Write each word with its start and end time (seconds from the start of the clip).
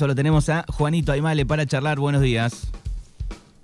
caso 0.00 0.06
lo 0.06 0.14
tenemos 0.14 0.48
a 0.48 0.64
Juanito 0.66 1.12
Aymale 1.12 1.44
para 1.44 1.66
charlar. 1.66 1.98
Buenos 1.98 2.22
días. 2.22 2.72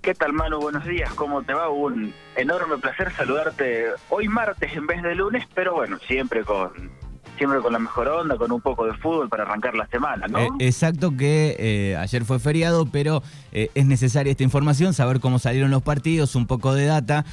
¿Qué 0.03 0.13
tal, 0.13 0.33
Manu? 0.33 0.59
Buenos 0.59 0.85
días. 0.85 1.11
¿Cómo 1.15 1.41
te 1.41 1.55
va? 1.55 1.67
Un 1.69 2.13
enorme 2.35 2.77
placer 2.77 3.11
saludarte 3.13 3.87
hoy 4.09 4.27
martes 4.27 4.71
en 4.75 4.85
vez 4.85 5.01
de 5.01 5.15
lunes, 5.15 5.47
pero 5.55 5.73
bueno, 5.73 5.97
siempre 6.07 6.43
con 6.43 6.91
siempre 7.39 7.59
con 7.59 7.73
la 7.73 7.79
mejor 7.79 8.07
onda, 8.09 8.37
con 8.37 8.51
un 8.51 8.61
poco 8.61 8.85
de 8.85 8.93
fútbol 8.93 9.29
para 9.29 9.43
arrancar 9.45 9.73
la 9.73 9.87
semana, 9.87 10.27
¿no? 10.27 10.37
Eh, 10.37 10.49
exacto 10.59 11.17
que 11.17 11.55
eh, 11.57 11.95
ayer 11.97 12.23
fue 12.23 12.37
feriado, 12.37 12.85
pero 12.85 13.23
eh, 13.51 13.71
es 13.73 13.87
necesaria 13.87 14.29
esta 14.29 14.43
información, 14.43 14.93
saber 14.93 15.19
cómo 15.19 15.39
salieron 15.39 15.71
los 15.71 15.81
partidos, 15.81 16.35
un 16.35 16.45
poco 16.45 16.75
de 16.75 16.85
data 16.85 17.25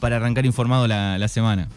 para 0.00 0.16
arrancar 0.16 0.46
informado 0.46 0.86
la, 0.86 1.18
la 1.18 1.26
semana. 1.26 1.68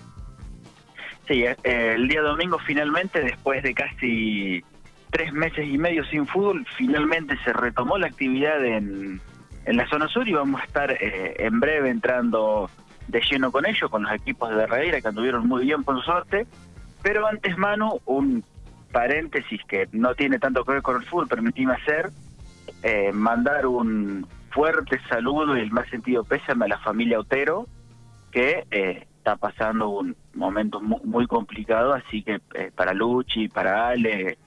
Sí, 1.28 1.44
el 1.64 2.08
día 2.08 2.22
domingo 2.22 2.60
finalmente, 2.60 3.22
después 3.22 3.64
de 3.64 3.74
casi 3.74 4.64
tres 5.10 5.34
meses 5.34 5.68
y 5.68 5.78
medio 5.78 6.04
sin 6.06 6.28
fútbol, 6.28 6.66
finalmente 6.78 7.38
se 7.44 7.54
retomó 7.54 7.98
la 7.98 8.08
actividad 8.08 8.64
en, 8.64 9.20
en 9.66 9.78
la 9.78 9.88
zona 9.88 10.08
sur 10.08 10.28
y 10.28 10.34
vamos 10.34 10.62
a 10.62 10.66
estar 10.66 10.92
eh, 10.92 11.36
en 11.40 11.60
breve 11.60 11.90
entrando 11.90 12.70
de 13.08 13.22
lleno 13.22 13.52
con 13.52 13.66
ellos, 13.66 13.90
con 13.90 14.04
los 14.04 14.12
equipos 14.14 14.50
de 14.50 14.56
Derradeira 14.56 15.02
que 15.02 15.08
anduvieron 15.08 15.48
muy 15.48 15.66
bien 15.66 15.84
por 15.84 16.04
suerte. 16.04 16.48
Pero 17.02 17.26
antes, 17.28 17.58
Manu, 17.58 18.00
un 18.06 18.44
paréntesis 18.92 19.62
que 19.68 19.88
no 19.92 20.14
tiene 20.16 20.40
tanto 20.40 20.64
que 20.64 20.74
ver 20.74 20.82
con 20.82 20.98
el 20.98 21.08
fútbol, 21.08 21.28
permitíme 21.28 21.74
hacer, 21.74 22.12
eh, 22.84 23.12
mandar 23.12 23.66
un 23.66 24.28
fuerte 24.52 25.00
saludo 25.08 25.58
y 25.58 25.62
el 25.62 25.72
más 25.72 25.88
sentido 25.90 26.24
pésame 26.24 26.66
a 26.66 26.70
la 26.70 26.80
familia 26.80 27.20
Otero, 27.20 27.68
que 28.32 28.66
eh, 28.72 29.08
está 29.18 29.36
pasando 29.36 29.90
un 29.90 30.16
momento 30.34 30.80
muy, 30.82 31.28
complicado, 31.28 31.94
así 31.94 32.24
que 32.24 32.40
para 32.76 32.94
Luchi, 32.94 33.48
para 33.48 33.90
Ale, 33.90 34.38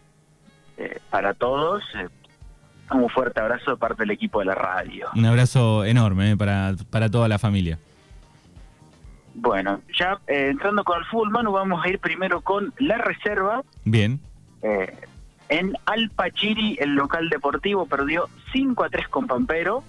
eh, 0.83 1.01
para 1.11 1.35
todos. 1.35 1.83
Eh, 1.95 2.09
un 2.91 3.09
fuerte 3.09 3.41
abrazo 3.41 3.71
de 3.71 3.77
parte 3.77 4.03
del 4.03 4.11
equipo 4.11 4.41
de 4.41 4.47
la 4.47 4.55
radio. 4.55 5.09
Un 5.15 5.25
abrazo 5.25 5.85
enorme 5.85 6.33
eh, 6.33 6.37
para, 6.37 6.74
para 6.91 7.09
toda 7.09 7.29
la 7.29 7.39
familia. 7.39 7.79
Bueno, 9.35 9.80
ya 9.99 10.19
entrando 10.27 10.85
con 10.85 10.99
el 10.99 11.07
fútbol, 11.07 11.30
Manu, 11.30 11.52
vamos 11.52 11.83
a 11.83 11.89
ir 11.89 11.99
primero 11.99 12.43
con 12.43 12.74
la 12.79 12.99
reserva. 12.99 13.63
Bien. 13.85 14.21
en 15.49 15.74
Alpachiri, 15.87 16.77
el 16.80 16.95
local 16.95 17.30
deportivo 17.30 17.87
perdió 17.87 18.29
5 18.52 18.85
a 18.85 18.91
3 18.91 19.09
con 19.09 19.27
Pampero. 19.27 19.85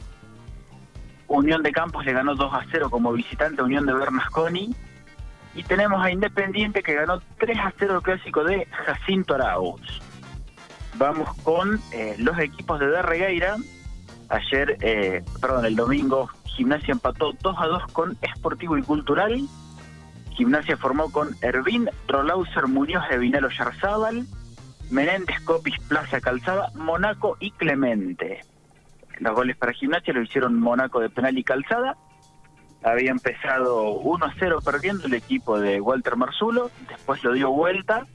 Unión 1.28 1.62
de 1.64 1.72
Campos 1.74 2.06
le 2.06 2.14
ganó 2.14 2.36
2 2.36 2.54
a 2.54 2.66
0 2.72 2.90
como 2.90 3.12
visitante 3.12 3.62
a 3.62 3.66
Unión 3.66 3.86
de 3.86 3.94
Bernasconi. 3.94 4.74
Y 5.56 5.64
tenemos 5.64 6.02
a 6.02 6.10
Independiente 6.10 6.82
que 6.82 6.94
ganó 6.94 7.22
3 7.40 7.58
a 7.58 7.74
0 7.78 7.96
el 7.98 8.02
clásico 8.02 8.44
de 8.46 8.66
Jacinto 8.72 9.36
Arauz. 9.36 10.02
Vamos 10.96 11.30
con 11.44 11.80
eh, 11.92 12.16
los 12.20 12.38
equipos 12.40 12.80
de 12.80 12.90
Darregueira. 12.90 13.58
Ayer, 14.30 14.78
eh, 14.82 15.24
perdón, 15.42 15.66
el 15.66 15.76
domingo, 15.76 16.30
Gimnasia 16.46 16.92
empató 16.92 17.34
2 17.42 17.56
a 17.58 17.68
2 17.68 17.84
con 17.92 18.18
Esportivo 18.22 18.78
y 18.78 18.84
Cultural. 18.84 19.48
Gimnasia 20.32 20.78
formó 20.78 21.12
con 21.12 21.36
Ervin 21.42 21.90
Rolauser 22.08 22.68
Muñoz 22.68 23.08
de 23.10 23.18
Vinalo 23.18 23.50
Yarzábal, 23.50 24.26
Menéndez 24.90 25.40
Copis 25.42 25.80
Plaza 25.88 26.22
Calzada, 26.22 26.72
Monaco 26.76 27.38
y 27.40 27.52
Clemente. 27.52 28.42
Los 29.20 29.34
goles 29.34 29.58
para 29.58 29.74
Gimnasia 29.74 30.14
lo 30.14 30.22
hicieron 30.22 30.60
Monaco 30.60 31.00
de 31.00 31.10
penal 31.10 31.38
y 31.38 31.44
Calzada. 31.44 31.98
Había 32.84 33.12
empezado 33.12 33.92
1 33.92 34.26
a 34.26 34.34
0 34.38 34.60
perdiendo 34.64 35.06
el 35.08 35.14
equipo 35.14 35.60
de 35.60 35.80
Walter 35.82 36.18
Marzulo, 36.18 36.70
después 36.88 37.24
lo 37.24 37.34
dio 37.34 37.50
vuelta 37.50 38.06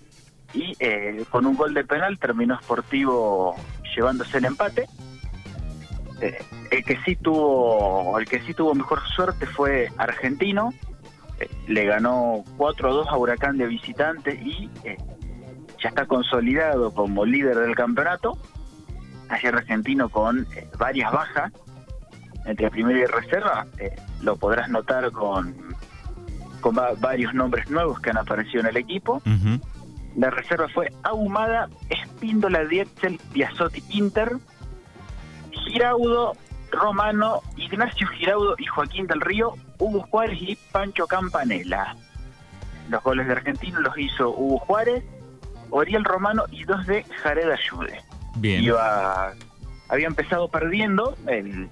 y 0.55 0.75
eh, 0.81 1.25
con 1.31 1.47
un 1.47 1.57
gol 1.57 1.75
de 1.75 1.85
penal 1.85 2.19
terminó 2.19 2.59
Sportivo 2.61 3.57
llevándose 3.95 4.39
el 4.39 4.47
empate. 4.47 4.87
Eh, 6.21 6.39
el 6.71 6.85
que 6.85 6.99
sí 7.05 7.17
tuvo 7.17 8.19
el 8.19 8.27
que 8.27 8.41
sí 8.41 8.55
tuvo 8.55 8.75
mejor 8.75 9.01
suerte 9.15 9.47
fue 9.47 9.91
Argentino, 9.97 10.73
eh, 11.39 11.49
le 11.69 11.85
ganó 11.85 12.45
4-2 12.57 13.09
a 13.09 13.17
Huracán 13.17 13.57
de 13.57 13.67
visitante 13.67 14.35
y 14.35 14.71
ya 15.83 15.91
está 15.91 16.07
consolidado 16.07 16.93
como 16.93 17.25
líder 17.25 17.57
del 17.57 17.75
campeonato. 17.75 18.39
Ayer 19.29 19.55
Argentino 19.55 20.09
con 20.09 20.47
varias 20.79 21.13
bajas 21.13 21.53
entre 22.47 22.71
primera 22.71 22.99
y 22.99 23.05
reserva, 23.05 23.67
lo 24.23 24.37
podrás 24.37 24.71
notar 24.71 25.11
con, 25.13 25.55
con 26.63 26.75
varios 26.99 27.35
nombres 27.35 27.69
nuevos 27.71 28.01
que 28.01 28.09
han 28.09 28.17
aparecido 28.17 28.61
en 28.61 28.69
el 28.69 28.79
equipo. 28.79 29.21
La 30.19 30.31
reserva 30.31 30.67
fue 30.69 30.91
Ahumada, 31.05 31.69
Espíndola, 31.89 32.65
Dietzel, 32.65 33.21
Piazzotti, 33.33 33.85
Inter, 33.91 34.33
Giraudo, 35.53 36.33
Romano, 36.73 37.41
Ignacio 37.57 38.09
Giraudo 38.09 38.57
y 38.59 38.67
Joaquín 38.67 39.07
del 39.07 39.21
Río, 39.21 39.55
Hugo 39.79 40.01
Juárez 40.11 40.39
y 40.41 40.59
Pancho 40.73 41.07
Campanella. 41.07 41.95
Los 42.91 43.01
goles 43.05 43.29
de 43.29 43.33
Argentino 43.35 43.79
los 43.79 43.97
hizo 43.97 44.31
Hugo 44.31 44.59
Juárez, 44.59 45.05
Oriel 45.71 46.03
Romano 46.05 46.47
y 46.51 46.65
dos 46.65 46.85
de 46.89 47.05
Jared 47.23 47.49
Ayude. 47.49 48.03
Bien. 48.39 48.65
Iba, 48.65 49.35
había 49.89 50.09
empezado 50.09 50.49
perdiendo 50.49 51.15
el, 51.29 51.71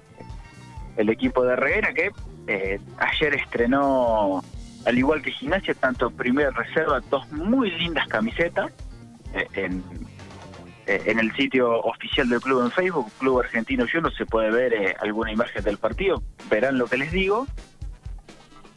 el 0.95 1.09
equipo 1.09 1.43
de 1.43 1.57
Reguera 1.57 1.93
que 1.93 2.11
eh, 2.47 2.79
ayer 2.97 3.33
estrenó 3.35 4.41
al 4.85 4.97
igual 4.97 5.21
que 5.21 5.31
Gimnasia, 5.31 5.73
tanto 5.73 6.09
primera 6.11 6.51
reserva, 6.51 7.01
dos 7.09 7.29
muy 7.31 7.71
lindas 7.71 8.07
camisetas 8.07 8.71
eh, 9.33 9.47
en, 9.53 9.83
eh, 10.85 11.01
en 11.05 11.19
el 11.19 11.35
sitio 11.35 11.81
oficial 11.81 12.29
del 12.29 12.39
club 12.39 12.63
en 12.63 12.71
Facebook, 12.71 13.11
Club 13.19 13.39
Argentino 13.39 13.85
no 14.01 14.11
se 14.11 14.25
puede 14.25 14.51
ver 14.51 14.73
eh, 14.73 14.95
alguna 15.01 15.31
imagen 15.31 15.63
del 15.63 15.77
partido, 15.77 16.23
verán 16.49 16.77
lo 16.77 16.85
que 16.85 16.97
les 16.97 17.11
digo. 17.11 17.47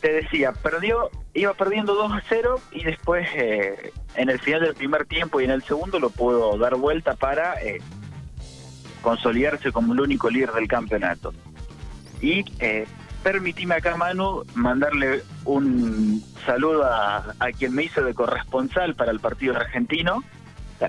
Te 0.00 0.12
decía, 0.12 0.52
perdió, 0.52 1.10
iba 1.34 1.52
perdiendo 1.54 1.94
2 1.94 2.12
a 2.12 2.22
0 2.28 2.58
y 2.72 2.84
después 2.84 3.28
en 3.34 4.30
el 4.30 4.40
final 4.40 4.62
del 4.62 4.74
primer 4.74 5.04
tiempo 5.04 5.40
y 5.42 5.44
en 5.44 5.50
el 5.50 5.62
segundo 5.62 5.98
lo 5.98 6.08
pudo 6.08 6.56
dar 6.56 6.74
vuelta 6.76 7.16
para 7.16 7.56
consolidarse 9.02 9.72
como 9.72 9.92
el 9.92 10.00
único 10.00 10.30
líder 10.30 10.52
del 10.52 10.68
campeonato. 10.68 11.34
Y 12.22 12.44
permitime 13.22 13.76
acá, 13.76 13.96
Manu, 13.96 14.44
mandarle 14.54 15.22
un 15.44 16.24
saludo 16.46 16.84
a, 16.84 17.34
quien 17.58 17.74
me 17.74 17.84
hizo 17.84 18.02
de 18.02 18.14
corresponsal 18.14 18.94
para 18.94 19.12
el 19.12 19.20
partido 19.20 19.56
argentino. 19.56 20.22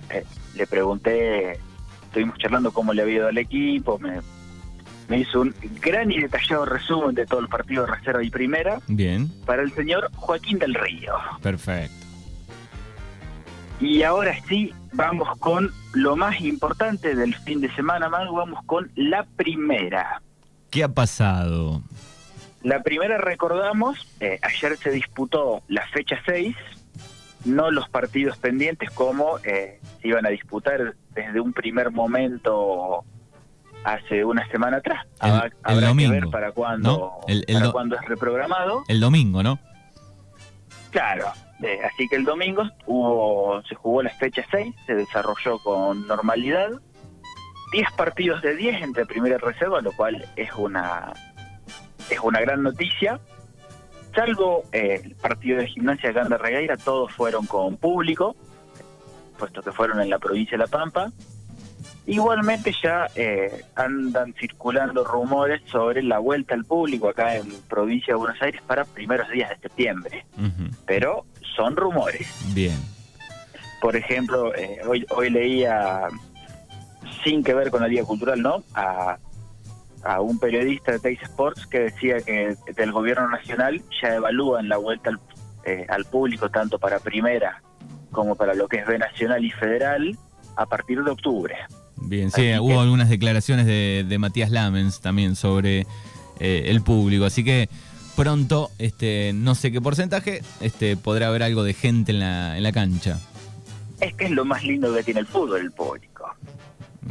Eh, 0.10 0.24
le 0.56 0.68
pregunté, 0.68 1.60
estuvimos 2.04 2.38
charlando 2.38 2.72
cómo 2.72 2.94
le 2.94 3.02
había 3.02 3.16
ido 3.16 3.28
al 3.28 3.38
equipo, 3.38 4.00
me, 4.00 4.22
me 5.08 5.20
hizo 5.20 5.42
un 5.42 5.54
gran 5.82 6.12
y 6.12 6.20
detallado 6.20 6.66
resumen 6.66 7.16
de 7.16 7.26
todo 7.26 7.42
el 7.42 7.50
partido 7.50 7.86
de 7.86 7.92
reserva 7.92 8.24
y 8.24 8.30
primera. 8.30 8.80
Bien. 8.88 9.30
Para 9.46 9.62
el 9.62 9.72
señor 9.74 10.10
Joaquín 10.16 10.60
del 10.60 10.74
Río. 10.74 11.14
Perfecto. 11.42 12.06
Y 13.82 14.04
ahora 14.04 14.36
sí, 14.48 14.74
vamos 14.94 15.28
con 15.40 15.72
lo 15.94 16.16
más 16.16 16.40
importante 16.40 17.16
del 17.16 17.36
fin 17.36 17.62
de 17.62 17.74
semana, 17.74 18.10
Manu, 18.10 18.34
vamos 18.36 18.64
con 18.66 18.92
la 18.96 19.24
primera. 19.36 20.22
¿Qué 20.70 20.84
ha 20.84 20.88
pasado? 20.88 21.82
La 22.64 22.84
primera 22.84 23.18
recordamos, 23.18 24.08
eh, 24.20 24.40
ayer 24.44 24.78
se 24.78 24.92
disputó 24.92 25.64
la 25.68 25.88
fecha 25.88 26.20
6, 26.26 26.56
no 27.46 27.72
los 27.72 27.90
partidos 27.90 28.38
pendientes 28.38 28.92
como 28.92 29.40
eh, 29.40 29.80
se 30.02 30.08
iban 30.08 30.26
a 30.28 30.30
disputar 30.30 30.96
desde 31.16 31.40
un 31.40 31.54
primer 31.54 31.90
momento 31.90 33.04
hace 33.84 34.24
una 34.24 34.48
semana 34.50 34.78
atrás. 34.78 35.08
El, 35.68 35.82
domingo, 35.82 36.14
que 36.14 36.20
ver 36.20 36.30
para 36.30 36.52
cuándo 36.52 37.20
cuando 37.72 37.96
es 37.96 38.06
reprogramado. 38.06 38.84
El 38.88 39.00
domingo, 39.00 39.42
¿no? 39.42 39.58
Claro, 40.92 41.32
eh, 41.64 41.80
así 41.84 42.08
que 42.08 42.18
el 42.18 42.26
domingo 42.26 42.64
hubo, 42.86 43.64
se 43.64 43.74
jugó 43.74 44.04
la 44.04 44.12
fecha 44.12 44.46
6, 44.52 44.76
se 44.86 44.96
desarrolló 44.96 45.58
con 45.60 46.08
normalidad. 46.08 46.70
10 47.72 47.92
partidos 47.94 48.42
de 48.42 48.56
10 48.56 48.84
entre 48.84 49.06
primera 49.06 49.36
y 49.36 49.38
reserva, 49.38 49.82
lo 49.82 49.94
cual 49.94 50.28
es 50.36 50.52
una 50.54 51.14
es 52.12 52.20
una 52.22 52.40
gran 52.42 52.64
noticia. 52.64 53.20
Salvo 54.14 54.64
eh, 54.72 55.02
el 55.04 55.16
partido 55.16 55.60
de 55.60 55.68
gimnasia 55.68 56.12
de 56.12 56.38
Regueira, 56.38 56.76
todos 56.78 57.12
fueron 57.14 57.46
con 57.46 57.78
público, 57.78 58.36
puesto 59.38 59.62
que 59.62 59.72
fueron 59.72 60.02
en 60.02 60.10
la 60.10 60.20
provincia 60.20 60.58
de 60.58 60.64
La 60.66 60.68
Pampa. 60.68 61.12
Igualmente 62.08 62.74
ya 62.84 63.08
eh, 63.16 63.64
andan 63.76 64.34
circulando 64.34 65.04
rumores 65.04 65.62
sobre 65.72 66.04
la 66.04 66.20
vuelta 66.20 66.56
al 66.56 66.66
público 66.66 67.10
acá 67.10 67.36
en 67.38 67.48
provincia 67.70 68.14
de 68.14 68.20
Buenos 68.20 68.42
Aires 68.42 68.62
para 68.66 68.86
primeros 68.86 69.30
días 69.30 69.50
de 69.50 69.58
septiembre. 69.60 70.26
Pero 70.86 71.26
son 71.56 71.76
rumores. 71.76 72.28
Bien. 72.54 72.78
Por 73.80 73.96
ejemplo, 73.96 74.54
eh, 74.56 74.80
hoy, 74.86 75.06
hoy 75.10 75.30
leía, 75.30 76.08
sin 77.24 77.44
que 77.44 77.54
ver 77.54 77.72
con 77.72 77.82
la 77.82 77.88
Día 77.88 78.04
Cultural, 78.04 78.42
¿no? 78.42 78.64
A 78.74 79.18
a 80.04 80.22
un 80.22 80.40
periodista 80.40 80.94
de 80.94 81.00
Teis 81.00 81.22
Sports 81.22 81.68
que 81.68 81.80
decía 81.80 82.22
que 82.22 82.56
del 82.76 82.92
gobierno 82.92 83.30
nacional 83.30 83.82
ya 84.02 84.16
evalúan 84.16 84.70
la 84.70 84.78
vuelta 84.78 85.12
al, 85.12 85.20
eh, 85.66 85.86
al, 85.90 86.06
público 86.06 86.50
tanto 86.50 86.80
para 86.80 87.00
primera 87.00 87.62
como 88.12 88.36
para 88.36 88.54
lo 88.54 88.68
que 88.68 88.78
es 88.78 88.88
B 88.88 88.98
nacional 88.98 89.44
y 89.44 89.52
federal 89.52 90.18
a 90.56 90.66
partir 90.66 91.04
de 91.04 91.12
octubre. 91.12 91.56
Bien, 91.98 92.32
sí, 92.32 92.52
hubo 92.60 92.82
algunas 92.82 93.10
declaraciones 93.10 93.66
de, 93.66 94.18
Matías 94.20 94.50
Lamens 94.50 95.02
también 95.02 95.36
sobre 95.36 95.86
eh, 96.40 96.64
el 96.66 96.82
público, 96.82 97.26
así 97.26 97.44
que 97.44 97.70
pronto, 98.16 98.72
este, 98.80 99.32
no 99.34 99.56
sé 99.56 99.72
qué 99.72 99.82
porcentaje, 99.82 100.42
este, 100.60 100.98
podrá 100.98 101.28
haber 101.28 101.44
algo 101.44 101.64
de 101.64 101.74
gente 101.74 102.12
en 102.12 102.20
la, 102.20 102.58
en 102.58 102.64
la 102.64 102.72
cancha. 102.72 103.20
Es 104.00 104.16
que 104.16 104.26
es 104.26 104.32
lo 104.32 104.46
más 104.46 104.64
lindo 104.64 104.94
que 104.94 105.04
tiene 105.04 105.20
el 105.20 105.28
fútbol, 105.28 105.62
el 105.62 105.72
público. 105.72 106.11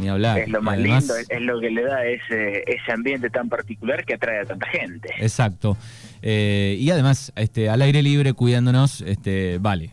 Ni 0.01 0.09
hablar. 0.09 0.39
Es 0.39 0.49
lo 0.49 0.63
más 0.63 0.79
lindo, 0.79 1.15
es, 1.17 1.41
lo 1.41 1.61
que 1.61 1.71
le 1.71 1.83
da 1.83 2.05
ese, 2.07 2.65
ese 2.67 2.93
ambiente 2.93 3.31
tan 3.31 3.49
particular 3.49 4.05
que 4.05 4.15
atrae 4.15 4.41
a 4.41 4.45
tanta 4.45 4.67
gente. 4.67 5.11
Exacto. 5.19 5.77
Eh, 6.23 6.77
y 6.79 6.91
además, 6.91 7.33
este, 7.37 7.69
al 7.69 7.83
aire 7.83 8.03
libre, 8.03 8.33
cuidándonos, 8.33 9.03
este, 9.03 9.59
vale. 9.59 9.91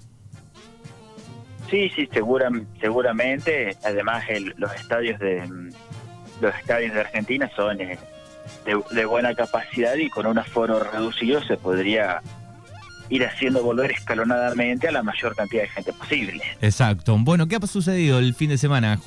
Sí, 1.69 1.91
sí, 1.95 2.07
segura, 2.13 2.49
seguramente. 2.79 3.75
Además, 3.83 4.23
los 4.57 4.73
estadios 4.73 5.19
de 5.19 5.43
los 6.41 6.55
estadios 6.55 6.93
de 6.93 7.01
Argentina 7.01 7.49
son 7.55 7.81
eh, 7.81 7.97
de, 8.65 9.05
buena 9.05 9.33
capacidad 9.33 9.95
y 9.95 10.09
con 10.09 10.25
un 10.25 10.37
aforo 10.37 10.79
reducido 10.79 11.43
se 11.43 11.57
podría 11.57 12.21
ir 13.09 13.25
haciendo 13.25 13.63
volver 13.63 13.91
escalonadamente 13.91 14.87
a 14.87 14.91
la 14.91 15.01
mayor 15.01 15.35
cantidad 15.35 15.63
de 15.63 15.69
gente 15.69 15.93
posible. 15.93 16.43
Exacto. 16.61 17.17
Bueno, 17.19 17.47
¿qué 17.47 17.55
ha 17.55 17.67
sucedido 17.67 18.19
el 18.19 18.33
fin 18.33 18.49
de 18.49 18.57
semana? 18.57 18.99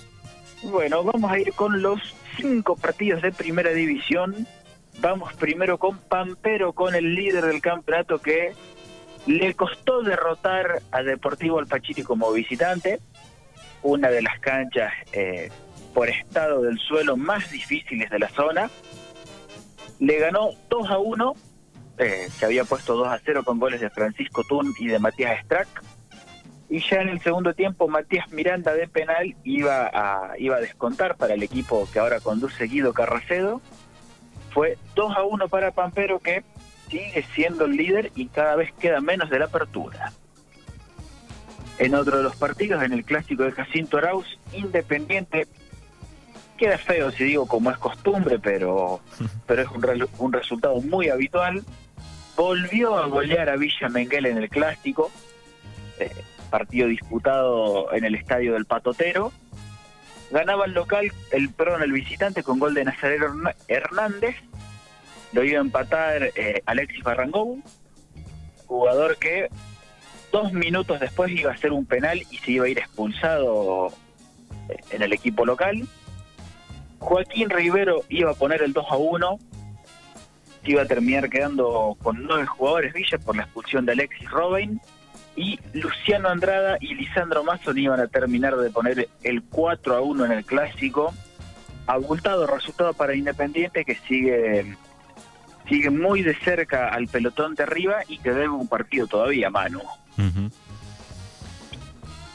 Bueno, 0.63 1.03
vamos 1.03 1.31
a 1.31 1.39
ir 1.39 1.53
con 1.55 1.81
los 1.81 2.01
cinco 2.37 2.77
partidos 2.77 3.23
de 3.23 3.33
primera 3.33 3.71
división. 3.71 4.47
Vamos 5.01 5.33
primero 5.35 5.79
con 5.79 5.97
Pampero, 5.99 6.75
con 6.75 6.95
el 6.95 7.15
líder 7.15 7.47
del 7.47 7.63
campeonato 7.63 8.19
que 8.19 8.53
le 9.27 9.55
costó 9.55 10.03
derrotar 10.03 10.83
a 10.91 11.03
Deportivo 11.03 11.59
Alpachiri 11.59 12.03
como 12.03 12.31
visitante, 12.33 13.01
una 13.83 14.11
de 14.11 14.21
las 14.21 14.39
canchas 14.41 14.93
eh, 15.13 15.51
por 15.95 16.11
estado 16.11 16.63
del 16.63 16.79
suelo 16.79 17.17
más 17.17 17.51
difíciles 17.51 18.11
de 18.11 18.19
la 18.19 18.29
zona. 18.29 18.71
Le 19.99 20.19
ganó 20.19 20.51
2 20.69 20.91
a 20.91 20.99
1, 20.99 21.35
eh, 21.99 22.29
se 22.31 22.45
había 22.45 22.65
puesto 22.65 22.97
2 22.97 23.09
a 23.09 23.19
0 23.25 23.45
con 23.45 23.59
goles 23.59 23.81
de 23.81 23.89
Francisco 23.89 24.45
Tun 24.45 24.75
y 24.79 24.89
de 24.89 24.99
Matías 24.99 25.43
Strack. 25.45 25.83
Y 26.71 26.79
ya 26.89 27.03
en 27.03 27.09
el 27.09 27.21
segundo 27.21 27.53
tiempo 27.53 27.89
Matías 27.89 28.31
Miranda 28.31 28.73
de 28.73 28.87
penal 28.87 29.35
iba 29.43 29.91
a, 29.93 30.39
iba 30.39 30.57
a 30.57 30.61
descontar 30.61 31.17
para 31.17 31.35
el 31.35 31.43
equipo 31.43 31.89
que 31.93 31.99
ahora 31.99 32.21
conduce 32.21 32.65
Guido 32.65 32.93
Carracedo. 32.93 33.61
Fue 34.53 34.79
2 34.95 35.17
a 35.17 35.25
1 35.25 35.49
para 35.49 35.73
Pampero 35.73 36.21
que 36.21 36.45
sigue 36.89 37.25
siendo 37.35 37.65
el 37.65 37.73
líder 37.73 38.13
y 38.15 38.29
cada 38.29 38.55
vez 38.55 38.73
queda 38.79 39.01
menos 39.01 39.31
de 39.31 39.41
la 39.41 39.47
apertura. 39.47 40.13
En 41.79 41.95
otro 41.97 42.19
de 42.19 42.23
los 42.23 42.37
partidos, 42.37 42.83
en 42.85 42.93
el 42.93 43.05
clásico 43.05 43.43
de 43.43 43.53
Jacinto 43.53 43.99
Arauz, 43.99 44.39
Independiente, 44.53 45.49
queda 46.57 46.79
feo 46.79 47.11
si 47.11 47.25
digo 47.25 47.47
como 47.47 47.73
es 47.73 47.79
costumbre, 47.79 48.39
pero, 48.39 49.01
pero 49.47 49.63
es 49.63 49.69
un, 49.69 50.09
un 50.19 50.33
resultado 50.33 50.81
muy 50.83 51.09
habitual. 51.09 51.65
Volvió 52.37 52.97
a 52.97 53.07
golear 53.07 53.49
a 53.51 53.57
Villa 53.57 53.89
Menguel 53.89 54.27
en 54.27 54.39
el 54.39 54.49
clásico, 54.49 55.11
eh, 55.99 56.11
partido 56.51 56.89
disputado 56.89 57.93
en 57.95 58.05
el 58.05 58.15
estadio 58.15 58.55
del 58.55 58.67
Patotero. 58.67 59.33
Ganaba 60.31 60.67
el 60.67 60.73
local, 60.73 61.11
el 61.33 61.51
perdón, 61.51 61.83
el 61.83 61.93
visitante 61.93 62.43
con 62.43 62.59
gol 62.59 62.75
de 62.75 62.85
Nazareno 62.85 63.27
Hernández 63.67 64.37
lo 65.33 65.45
iba 65.45 65.59
a 65.59 65.63
empatar 65.63 66.31
eh, 66.35 66.63
Alexis 66.67 67.03
Barrangou, 67.03 67.63
jugador 68.67 69.17
que 69.19 69.49
dos 70.33 70.53
minutos 70.53 71.01
después 71.01 71.31
iba 71.33 71.51
a 71.51 71.55
hacer 71.55 71.73
un 71.73 71.87
penal 71.87 72.21
y 72.31 72.39
se 72.39 72.53
iba 72.53 72.67
a 72.67 72.69
ir 72.69 72.79
expulsado 72.79 73.89
eh, 74.69 74.77
en 74.91 75.03
el 75.03 75.13
equipo 75.13 75.45
local. 75.45 75.87
Joaquín 76.99 77.49
Rivero 77.49 78.05
iba 78.09 78.33
a 78.33 78.35
poner 78.35 78.63
el 78.63 78.73
2 78.73 78.87
a 78.91 78.97
1, 78.97 79.39
iba 80.65 80.83
a 80.83 80.87
terminar 80.87 81.31
quedando 81.31 81.97
con 82.03 82.23
nueve 82.25 82.47
jugadores 82.47 82.93
Villa 82.93 83.19
por 83.19 83.37
la 83.37 83.45
expulsión 83.45 83.87
de 83.87 83.93
Alexis 83.93 84.31
Robin 84.31 84.81
y 85.37 85.59
Luciano 85.73 86.29
Andrada 86.29 86.77
y 86.81 86.95
Lisandro 86.95 87.45
Mason 87.45 87.79
iban 87.79 88.01
a 88.01 88.09
terminar 88.09 88.57
de 88.57 88.71
poner 88.71 89.09
el 89.23 89.43
4 89.43 89.97
a 89.97 90.01
1 90.01 90.27
en 90.27 90.33
el 90.33 90.45
clásico. 90.45 91.15
Abultado 91.87 92.47
resultado 92.47 92.93
para 92.95 93.15
Independiente 93.15 93.85
que 93.85 93.97
sigue 94.07 94.77
sigue 95.69 95.91
muy 95.91 96.23
de 96.23 96.35
cerca 96.35 96.89
al 96.89 97.07
pelotón 97.07 97.55
de 97.55 97.63
arriba 97.63 98.01
y 98.09 98.19
que 98.19 98.31
debe 98.31 98.49
un 98.49 98.69
partido 98.69 99.07
todavía, 99.07 99.51
Manu. 99.51 99.81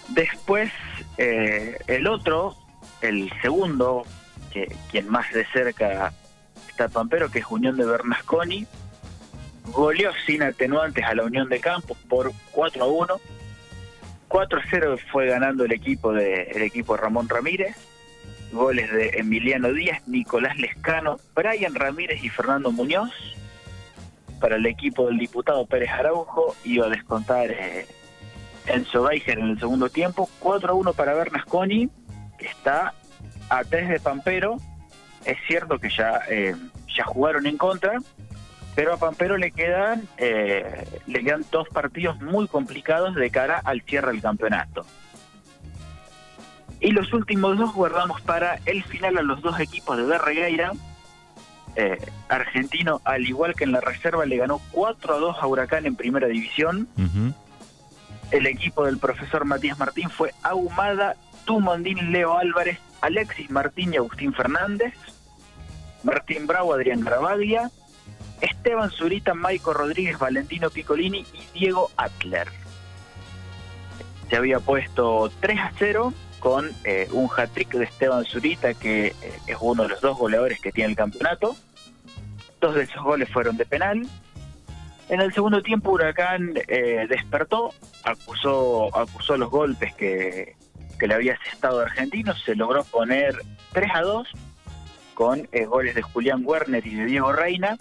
Después, 0.10 0.72
eh, 1.18 1.78
el 1.88 2.08
otro, 2.08 2.56
el 3.02 3.32
segundo, 3.42 4.04
que 4.52 4.74
quien 4.90 5.10
más 5.10 5.32
de 5.34 5.46
cerca 5.48 6.14
está 6.70 6.88
Pampero, 6.88 7.30
que 7.30 7.40
es 7.40 7.46
Unión 7.50 7.76
de 7.76 7.86
Bernasconi, 7.86 8.66
goleó 9.72 10.12
sin 10.26 10.44
atenuantes 10.44 11.04
a 11.06 11.16
la 11.16 11.24
Unión 11.24 11.50
de 11.50 11.60
Campos 11.60 11.98
por 12.08 12.32
4 12.52 12.84
a 12.84 12.88
1. 12.88 13.22
4 14.28 14.60
a 14.60 14.64
0 14.70 14.98
fue 15.12 15.28
ganando 15.28 15.66
el 15.66 15.72
equipo 15.72 16.12
de 16.14 16.44
el 16.44 16.62
equipo 16.64 16.98
Ramón 16.98 17.30
Ramírez 17.30 17.76
goles 18.56 18.92
de 18.92 19.10
Emiliano 19.20 19.72
Díaz, 19.74 20.08
Nicolás 20.08 20.58
Lescano, 20.58 21.18
Brian 21.36 21.76
Ramírez 21.76 22.24
y 22.24 22.30
Fernando 22.30 22.72
Muñoz. 22.72 23.12
Para 24.40 24.56
el 24.56 24.66
equipo 24.66 25.08
del 25.08 25.18
diputado 25.18 25.66
Pérez 25.66 25.90
Araujo 25.92 26.56
iba 26.64 26.88
a 26.88 26.90
descontar 26.90 27.52
eh, 27.52 27.86
Enzo 28.68 29.04
Weiger 29.04 29.40
en 29.40 29.50
el 29.52 29.60
segundo 29.60 29.90
tiempo. 29.90 30.30
4 30.40 30.72
a 30.72 30.74
1 30.74 30.94
para 30.94 31.14
Bernasconi, 31.14 31.90
que 32.38 32.48
está 32.48 32.94
a 33.50 33.64
3 33.64 33.90
de 33.90 34.00
Pampero. 34.00 34.58
Es 35.26 35.38
cierto 35.48 35.80
que 35.80 35.90
ya, 35.90 36.22
eh, 36.30 36.56
ya 36.96 37.04
jugaron 37.06 37.48
en 37.48 37.58
contra, 37.58 37.98
pero 38.76 38.94
a 38.94 38.98
Pampero 38.98 39.38
le 39.38 39.52
quedan, 39.52 40.08
eh, 40.18 40.86
le 41.08 41.24
quedan 41.24 41.46
dos 41.50 41.70
partidos 41.70 42.20
muy 42.22 42.48
complicados 42.48 43.16
de 43.16 43.30
cara 43.30 43.62
al 43.64 43.82
cierre 43.82 44.12
del 44.12 44.22
campeonato. 44.22 44.86
Y 46.82 46.92
los 46.92 47.14
últimos 47.14 47.58
dos 47.58 47.74
guardamos 47.74 48.22
para 48.22 48.60
el 48.66 48.84
final 48.84 49.18
a 49.18 49.22
los 49.22 49.42
dos 49.42 49.60
equipos 49.60 49.98
de 49.98 50.06
Darregueira. 50.06 50.74
Eh, 51.78 51.98
argentino, 52.30 53.02
al 53.04 53.26
igual 53.26 53.56
que 53.56 53.64
en 53.64 53.72
la 53.72 53.82
reserva, 53.82 54.26
le 54.26 54.38
ganó 54.38 54.62
4 54.72 55.16
a 55.16 55.18
2 55.18 55.38
a 55.42 55.48
Huracán 55.48 55.86
en 55.86 55.96
primera 55.96 56.28
división. 56.28 56.88
El 58.32 58.48
equipo 58.48 58.86
del 58.86 58.98
profesor 58.98 59.46
Matías 59.46 59.80
Martín 59.80 60.10
fue 60.10 60.34
Ahumada, 60.44 61.16
Tumondín, 61.46 62.12
Leo 62.12 62.38
Álvarez, 62.38 62.80
Alexis 63.02 63.50
Martín 63.50 63.94
y 63.94 63.98
Agustín 63.98 64.34
Fernández, 64.34 64.94
Martín 66.04 66.48
Bravo, 66.48 66.74
Adrián 66.74 67.02
Gravaglia, 67.02 67.72
Esteban 68.42 68.92
Zurita, 68.92 69.34
Maico 69.34 69.74
Rodríguez, 69.74 70.18
Valentino 70.20 70.70
Piccolini 70.70 71.26
y 71.34 71.60
Diego 71.60 71.92
Atler. 71.98 72.48
Se 74.30 74.36
había 74.36 74.60
puesto 74.60 75.32
3 75.40 75.60
a 75.60 75.72
0 75.78 76.14
con 76.40 76.72
eh, 76.84 77.08
un 77.12 77.28
hat-trick 77.36 77.72
de 77.74 77.86
Esteban 77.86 78.24
Zurita, 78.24 78.74
que 78.74 79.08
eh, 79.08 79.14
es 79.48 79.58
uno 79.60 79.84
de 79.84 79.90
los 79.90 80.02
dos 80.02 80.18
goleadores 80.18 80.60
que 80.60 80.72
tiene 80.72 80.92
el 80.92 80.96
campeonato. 80.96 81.56
Dos 82.62 82.76
de 82.76 82.84
esos 82.84 83.04
goles 83.04 83.30
fueron 83.30 83.58
de 83.58 83.66
penal. 83.66 84.08
En 85.10 85.22
el 85.22 85.34
segundo 85.34 85.62
tiempo 85.62 85.92
Huracán 85.92 86.54
eh, 86.68 87.06
despertó, 87.10 87.74
acusó, 88.04 88.96
acusó 88.96 89.38
los 89.38 89.50
golpes 89.50 89.94
que, 89.96 90.56
le 91.00 91.14
había 91.14 91.34
asestado 91.34 91.82
Argentino, 91.82 92.36
se 92.36 92.56
logró 92.56 92.84
poner 92.84 93.36
3 93.74 93.92
a 93.94 94.02
2 94.02 94.28
con 95.14 95.48
goles 95.68 95.96
de 95.96 96.02
Julián 96.02 96.44
Werner 96.46 96.86
y 96.86 96.96
de 96.96 97.06
Diego 97.06 97.32
Reina. 97.32 97.78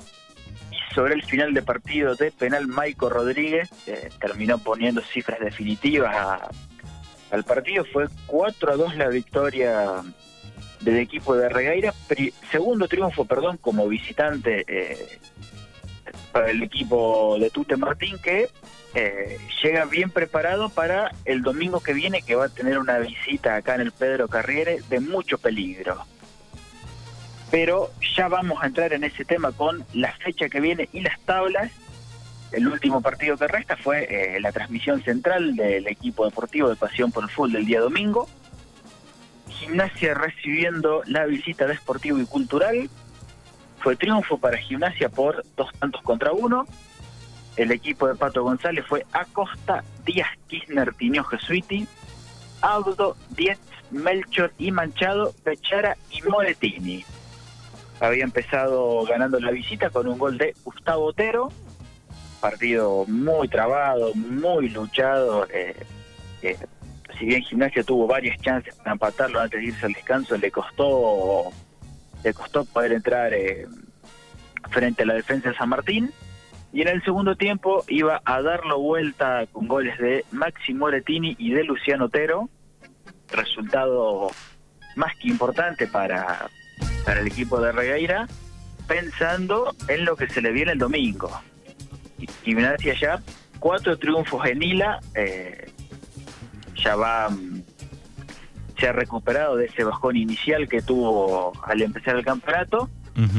Sobre 0.94 1.14
el 1.14 1.24
final 1.24 1.52
de 1.54 1.62
partido 1.62 2.14
de 2.14 2.30
penal, 2.30 2.68
Maico 2.68 3.08
Rodríguez 3.08 3.68
terminó 4.20 4.58
poniendo 4.58 5.00
cifras 5.00 5.40
definitivas 5.40 6.40
al 7.30 7.44
partido. 7.44 7.84
Fue 7.92 8.06
4 8.26 8.72
a 8.72 8.76
2 8.76 8.96
la 8.96 9.08
victoria 9.08 10.02
del 10.80 10.98
equipo 10.98 11.34
de 11.34 11.48
Regueira. 11.48 11.92
Segundo 12.52 12.86
triunfo, 12.86 13.24
perdón, 13.24 13.56
como 13.56 13.88
visitante 13.88 14.64
eh, 14.68 15.18
para 16.30 16.50
el 16.50 16.62
equipo 16.62 17.38
de 17.40 17.50
Tute 17.50 17.76
Martín, 17.76 18.18
que 18.22 18.48
eh, 18.94 19.38
llega 19.62 19.86
bien 19.86 20.10
preparado 20.10 20.68
para 20.68 21.10
el 21.24 21.42
domingo 21.42 21.80
que 21.80 21.92
viene, 21.92 22.22
que 22.22 22.36
va 22.36 22.44
a 22.44 22.48
tener 22.50 22.78
una 22.78 22.98
visita 22.98 23.56
acá 23.56 23.74
en 23.74 23.80
el 23.80 23.90
Pedro 23.92 24.28
Carriere 24.28 24.80
de 24.88 25.00
mucho 25.00 25.38
peligro. 25.38 26.06
Pero 27.54 27.92
ya 28.16 28.26
vamos 28.26 28.60
a 28.60 28.66
entrar 28.66 28.92
en 28.94 29.04
ese 29.04 29.24
tema 29.24 29.52
con 29.52 29.84
la 29.92 30.10
fecha 30.14 30.48
que 30.48 30.58
viene 30.58 30.88
y 30.92 31.02
las 31.02 31.20
tablas 31.20 31.70
el 32.50 32.66
último 32.66 33.00
partido 33.00 33.36
que 33.36 33.46
resta 33.46 33.76
fue 33.76 34.08
eh, 34.10 34.40
la 34.40 34.50
transmisión 34.50 35.00
central 35.04 35.54
del 35.54 35.86
equipo 35.86 36.24
deportivo 36.24 36.68
de 36.68 36.74
Pasión 36.74 37.12
por 37.12 37.22
el 37.22 37.30
Fútbol 37.30 37.52
del 37.52 37.64
día 37.64 37.78
domingo. 37.78 38.28
Gimnasia 39.50 40.14
recibiendo 40.14 41.02
la 41.06 41.26
visita 41.26 41.68
de 41.68 41.74
Esportivo 41.74 42.18
y 42.18 42.26
Cultural. 42.26 42.90
Fue 43.78 43.94
triunfo 43.94 44.36
para 44.36 44.58
Gimnasia 44.58 45.08
por 45.08 45.44
dos 45.54 45.70
tantos 45.78 46.02
contra 46.02 46.32
uno. 46.32 46.66
El 47.54 47.70
equipo 47.70 48.08
de 48.08 48.16
Pato 48.16 48.42
González 48.42 48.84
fue 48.84 49.06
Acosta, 49.12 49.84
Díaz 50.04 50.30
Kirchner, 50.48 50.92
Tinio 50.94 51.22
Jesuiti. 51.22 51.86
Audo, 52.62 53.16
Diez, 53.30 53.60
Melchor 53.92 54.52
y 54.58 54.72
Manchado, 54.72 55.32
Pechara 55.44 55.96
y 56.10 56.20
Moretini. 56.22 57.04
Había 58.00 58.24
empezado 58.24 59.04
ganando 59.04 59.38
la 59.38 59.50
visita 59.50 59.90
con 59.90 60.06
un 60.08 60.18
gol 60.18 60.36
de 60.36 60.54
Gustavo 60.64 61.06
Otero, 61.06 61.50
partido 62.40 63.04
muy 63.06 63.48
trabado, 63.48 64.12
muy 64.14 64.68
luchado. 64.68 65.46
Eh, 65.50 65.74
eh, 66.42 66.58
si 67.18 67.26
bien 67.26 67.42
Gimnasia 67.42 67.84
tuvo 67.84 68.06
varias 68.06 68.40
chances 68.40 68.74
para 68.74 68.92
empatarlo 68.92 69.40
antes 69.40 69.60
de 69.60 69.66
irse 69.66 69.86
al 69.86 69.92
descanso, 69.92 70.36
le 70.36 70.50
costó, 70.50 71.52
le 72.22 72.34
costó 72.34 72.64
poder 72.64 72.92
entrar 72.92 73.32
eh, 73.32 73.66
frente 74.70 75.04
a 75.04 75.06
la 75.06 75.14
defensa 75.14 75.50
de 75.50 75.56
San 75.56 75.68
Martín. 75.68 76.12
Y 76.72 76.82
en 76.82 76.88
el 76.88 77.04
segundo 77.04 77.36
tiempo 77.36 77.84
iba 77.86 78.20
a 78.24 78.42
darlo 78.42 78.80
vuelta 78.80 79.46
con 79.52 79.68
goles 79.68 79.96
de 79.98 80.24
Maxi 80.32 80.74
Moretini 80.74 81.36
y 81.38 81.52
de 81.52 81.62
Luciano 81.62 82.06
Otero. 82.06 82.48
Resultado 83.30 84.30
más 84.96 85.16
que 85.16 85.28
importante 85.28 85.86
para, 85.86 86.50
para 87.04 87.20
el 87.20 87.26
equipo 87.26 87.60
de 87.60 87.72
Regueira, 87.72 88.26
pensando 88.86 89.74
en 89.88 90.04
lo 90.04 90.16
que 90.16 90.28
se 90.28 90.40
le 90.40 90.52
viene 90.52 90.72
el 90.72 90.78
domingo. 90.78 91.30
Gimnasia 92.42 92.94
ya 92.98 93.22
cuatro 93.58 93.98
triunfos 93.98 94.46
en 94.46 94.62
Ila, 94.62 95.00
eh, 95.14 95.70
ya 96.76 96.96
va, 96.96 97.28
mm, 97.30 97.62
se 98.78 98.88
ha 98.88 98.92
recuperado 98.92 99.56
de 99.56 99.66
ese 99.66 99.84
bajón 99.84 100.16
inicial 100.16 100.68
que 100.68 100.82
tuvo 100.82 101.52
al 101.64 101.82
empezar 101.82 102.16
el 102.16 102.24
campeonato 102.24 102.90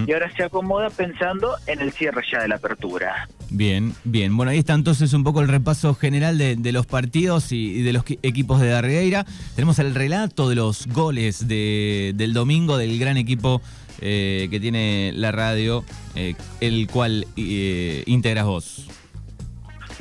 y 0.08 0.14
ahora 0.14 0.32
se 0.32 0.44
acomoda 0.44 0.90
pensando 0.90 1.58
en 1.68 1.82
el 1.82 1.92
cierre 1.92 2.24
ya 2.32 2.42
de 2.42 2.48
la 2.48 2.56
apertura. 2.56 3.28
Bien, 3.56 3.94
bien. 4.04 4.36
Bueno, 4.36 4.52
ahí 4.52 4.58
está 4.58 4.74
entonces 4.74 5.14
un 5.14 5.24
poco 5.24 5.40
el 5.40 5.48
repaso 5.48 5.96
general 5.96 6.38
de, 6.38 6.72
los 6.74 6.86
partidos 6.86 7.54
y, 7.54 7.82
de 7.84 7.94
los 7.94 8.04
equipos 8.22 8.60
de 8.60 8.68
Darreira. 8.68 9.26
Tenemos 9.56 9.80
el 9.80 9.96
relato 9.96 10.50
de 10.50 10.56
los 10.56 10.88
goles 10.88 11.48
del 11.48 12.34
domingo 12.34 12.78
del 12.78 13.00
gran 13.00 13.16
equipo 13.16 13.62
eh, 14.02 14.50
que 14.52 14.60
tiene 14.60 15.14
la 15.16 15.32
radio, 15.32 15.86
eh, 16.16 16.36
el 16.60 16.88
cual 16.88 17.28
eh, 17.38 18.04
integras 18.08 18.46
vos. 18.46 18.88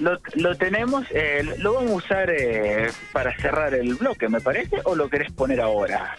Lo, 0.00 0.18
lo 0.34 0.56
tenemos, 0.56 1.04
lo 1.58 1.74
vamos 1.74 1.92
a 1.92 1.94
usar 1.94 2.32
para 3.12 3.36
cerrar 3.36 3.72
el 3.74 3.94
bloque, 3.94 4.28
me 4.28 4.40
parece, 4.40 4.78
o 4.82 4.96
lo 4.96 5.08
querés 5.08 5.30
poner 5.30 5.60
ahora 5.60 6.16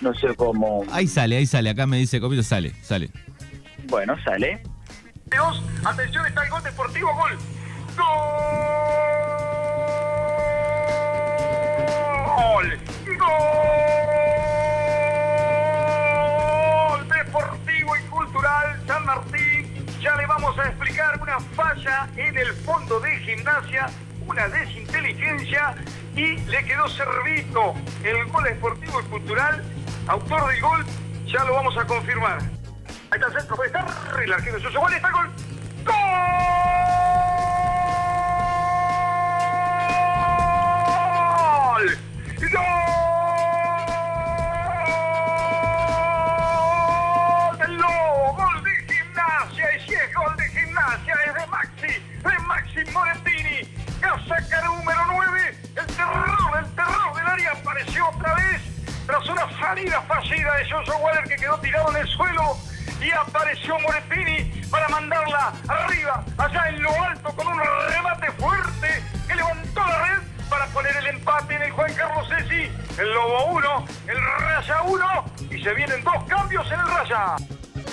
no 0.00 0.14
sé 0.14 0.34
cómo. 0.36 0.84
Ahí 0.92 1.06
sale, 1.08 1.36
ahí 1.36 1.46
sale. 1.46 1.70
Acá 1.70 1.86
me 1.86 1.96
dice 1.96 2.20
Copito, 2.20 2.42
sale, 2.42 2.72
sale. 2.82 3.10
Bueno, 3.88 4.14
sale. 4.24 4.62
Dios, 5.30 5.62
atención, 5.84 6.26
está 6.26 6.44
el 6.44 6.50
gol 6.50 6.62
deportivo, 6.62 7.14
gol. 7.14 7.38
Gol. 7.96 8.24
Gol 16.90 17.08
deportivo 17.08 17.96
y 17.96 18.00
cultural 18.08 18.80
San 18.86 19.04
Martín. 19.04 19.86
Ya 20.00 20.16
le 20.16 20.26
vamos 20.26 20.58
a 20.58 20.68
explicar 20.68 21.20
una 21.20 21.40
falla 21.40 22.08
en 22.16 22.36
el 22.36 22.52
fondo 22.52 23.00
de 23.00 23.16
gimnasia, 23.18 23.86
una 24.26 24.48
desinteligencia 24.48 25.74
y 26.16 26.36
le 26.36 26.64
quedó 26.64 26.88
servido 26.88 27.74
el 28.02 28.24
gol 28.26 28.44
deportivo 28.44 29.00
y 29.00 29.04
cultural 29.04 29.64
autor 30.06 30.48
del 30.48 30.60
gol, 30.60 30.84
ya 31.26 31.44
lo 31.44 31.54
vamos 31.54 31.76
a 31.76 31.86
confirmar. 31.86 32.53
Ahí 33.14 33.20
está 33.20 33.28
el 33.28 33.34
centro, 33.38 33.54
puede 33.54 33.68
estar, 33.68 33.86
el 34.24 34.32
arquero 34.32 34.58
de 34.58 34.70
gol, 34.70 34.92
está 34.92 35.06
el 35.06 35.14
gol. 35.14 35.30
¡Gol! 35.84 35.94
¡Gol! 42.50 42.66
¡Del! 47.60 47.78
¡Gol 47.78 48.64
de 48.64 48.70
gimnasia! 48.92 49.76
Y 49.76 49.80
si 49.86 49.94
es 49.94 50.12
gol 50.12 50.36
de 50.36 50.48
gimnasia, 50.48 51.14
es 51.24 51.34
de 51.34 51.46
Maxi, 51.46 51.86
de 51.86 52.38
Maxi 52.40 52.84
Morettini. 52.90 53.60
Casaca 54.00 54.64
número 54.64 55.06
9, 55.06 55.56
el 55.76 55.86
terror, 55.86 56.58
el 56.58 56.66
terror 56.74 57.14
del 57.14 57.26
área 57.28 57.52
apareció 57.52 58.08
otra 58.08 58.34
vez 58.34 58.60
tras 59.06 59.28
una 59.28 59.48
salida 59.60 60.02
fallida 60.02 60.56
de 60.56 60.68
Jojo 60.68 60.96
Waller 60.98 61.28
que 61.28 61.36
quedó 61.36 61.56
tirado 61.60 61.90
en 61.90 61.98
el 61.98 62.08
suelo 62.08 62.63
y 63.04 63.10
apareció 63.10 63.78
Moretini 63.80 64.50
para 64.70 64.88
mandarla 64.88 65.52
arriba, 65.68 66.24
allá 66.38 66.68
en 66.70 66.82
lo 66.82 66.90
alto, 67.02 67.36
con 67.36 67.46
un 67.46 67.60
remate 67.90 68.32
fuerte 68.32 69.02
que 69.28 69.34
levantó 69.34 69.80
la 69.80 70.06
red 70.06 70.22
para 70.48 70.66
poner 70.68 70.96
el 70.96 71.08
empate 71.08 71.54
en 71.54 71.62
el 71.64 71.70
Juan 71.72 71.92
Carlos 71.94 72.26
Ceci, 72.28 72.72
el 72.98 73.12
Lobo 73.12 73.44
1, 73.52 73.84
el 74.08 74.16
Raya 74.40 74.82
1 74.82 75.24
y 75.50 75.62
se 75.62 75.74
vienen 75.74 76.02
dos 76.02 76.24
cambios 76.24 76.66
en 76.72 76.80
el 76.80 76.88
Raya. 76.88 77.36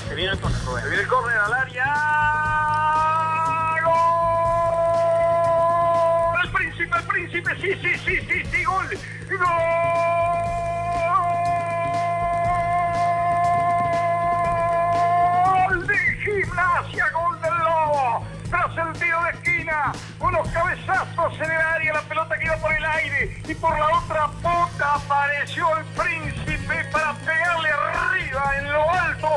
Se 0.08 0.16
viene 0.16 0.32
el 0.32 0.40
córner, 0.40 0.62
Se 0.82 0.88
viene 0.88 1.04
el 1.04 1.10
córner 1.10 1.38
al 1.38 1.54
área. 1.54 1.86
¡Gol! 3.84 3.96
El 6.42 6.52
príncipe, 6.52 6.98
el 6.98 7.04
príncipe, 7.04 7.56
sí, 7.60 7.74
sí, 7.82 7.98
sí, 8.06 8.22
sí, 8.30 8.46
sí, 8.50 8.64
gol. 8.64 8.88
¡Gol! 9.30 10.11
Unos 20.32 20.48
cabezazos 20.50 21.34
en 21.36 21.52
el 21.52 21.62
área, 21.62 21.94
la 21.94 22.02
pelota 22.04 22.38
que 22.38 22.46
iba 22.46 22.56
por 22.58 22.74
el 22.74 22.86
aire 22.86 23.42
y 23.48 23.54
por 23.56 23.78
la 23.78 23.88
otra 24.00 24.28
punta 24.28 24.96
apareció 24.96 25.66
el 25.78 25.86
príncipe 25.86 26.86
para 26.92 27.14
pegarle 27.16 27.70
arriba 27.70 28.58
en 28.60 28.72
lo 28.72 28.92
alto, 28.92 29.28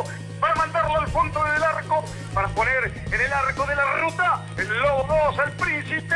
para 0.41 0.55
mandarlo 0.55 1.01
al 1.01 1.09
fondo 1.09 1.43
del 1.45 1.63
arco, 1.63 2.05
para 2.33 2.49
poner 2.49 2.93
en 3.07 3.21
el 3.21 3.33
arco 3.33 3.67
de 3.67 3.77
la 3.77 3.97
ruta 3.97 4.47
el 4.57 4.69
Lobo 4.69 5.07
2, 5.37 5.47
el 5.47 5.53
príncipe 5.53 6.15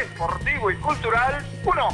deportivo 0.00 0.70
y 0.72 0.76
cultural 0.76 1.46
1. 1.64 1.88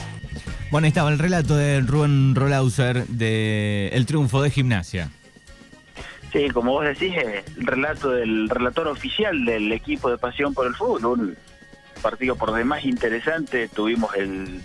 Bueno, 0.71 0.87
ahí 0.87 0.89
estaba 0.89 1.11
el 1.11 1.19
relato 1.19 1.55
de 1.55 1.81
Rubén 1.81 2.35
Rolauser 2.35 3.07
de 3.09 3.89
El 3.89 4.07
triunfo 4.07 4.41
de 4.41 4.51
gimnasia. 4.51 5.11
Sí, 6.33 6.49
como 6.49 6.73
vos 6.73 6.87
decís, 6.87 7.13
el 7.15 7.67
relato 7.67 8.11
del 8.11 8.49
relator 8.49 8.89
oficial 8.89 9.45
del 9.45 9.71
equipo 9.71 10.11
de 10.11 10.17
Pasión 10.17 10.55
por 10.55 10.67
el 10.67 10.75
Fútbol, 10.75 11.05
un 11.05 11.37
partido 12.03 12.37
por 12.37 12.53
demás 12.53 12.85
interesante, 12.85 13.69
tuvimos 13.69 14.15
el, 14.17 14.61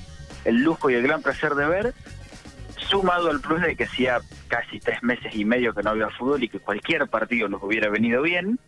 el 0.46 0.56
lujo 0.64 0.90
y 0.90 0.96
el 0.96 1.04
gran 1.04 1.22
placer 1.22 1.56
de 1.56 1.68
ver, 1.68 1.94
sumado 2.90 3.30
al 3.30 3.40
plus 3.40 3.62
de 3.62 3.76
que 3.76 3.86
hacía 3.86 4.20
casi 4.48 4.80
tres 4.80 5.04
meses 5.04 5.34
y 5.36 5.46
medio 5.46 5.74
que 5.74 5.84
no 5.84 5.92
había 5.92 6.10
fútbol 6.10 6.44
y 6.44 6.50
que 6.50 6.60
cualquier 6.60 7.08
partido 7.08 7.48
nos 7.48 7.62
hubiera 7.62 7.90
venido 7.90 8.22
bien. 8.22 8.60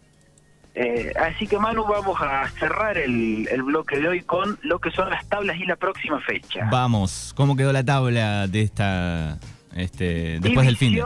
Eh, 0.75 1.11
así 1.19 1.47
que 1.47 1.57
Manu, 1.57 1.83
vamos 1.85 2.17
a 2.21 2.47
cerrar 2.59 2.97
el, 2.97 3.47
el, 3.51 3.63
bloque 3.63 3.99
de 3.99 4.07
hoy 4.07 4.21
con 4.21 4.59
lo 4.61 4.79
que 4.79 4.91
son 4.91 5.09
las 5.09 5.27
tablas 5.27 5.57
y 5.57 5.65
la 5.65 5.75
próxima 5.75 6.21
fecha. 6.21 6.69
Vamos, 6.71 7.33
¿cómo 7.35 7.55
quedó 7.55 7.73
la 7.73 7.83
tabla 7.83 8.47
de 8.47 8.61
esta, 8.61 9.39
este, 9.75 10.39
después 10.39 10.65
del 10.65 10.77
fin? 10.77 11.01